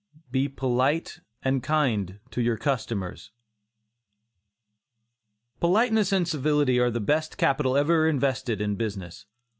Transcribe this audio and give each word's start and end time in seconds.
BE 0.31 0.49
POLITE 0.49 1.19
AND 1.43 1.61
KIND 1.61 2.19
TO 2.31 2.41
YOUR 2.41 2.57
CUSTOMERS. 2.57 3.29
Politeness 5.59 6.11
and 6.11 6.27
civility 6.27 6.79
are 6.79 6.89
the 6.89 6.99
best 6.99 7.37
capital 7.37 7.77
ever 7.77 8.09
invested 8.09 8.61
in 8.61 8.75
business. 8.77 9.27